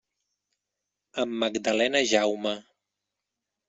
[1.25, 2.59] Amb Magdalena Jaume.